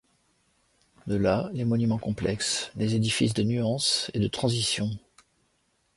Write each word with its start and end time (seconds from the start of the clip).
De 1.05 1.15
là 1.15 1.51
les 1.53 1.63
monuments 1.63 1.99
complexes, 1.99 2.71
les 2.75 2.95
édifices 2.95 3.35
de 3.35 3.43
nuance 3.43 4.09
et 4.15 4.19
de 4.19 4.27
transition. 4.27 4.89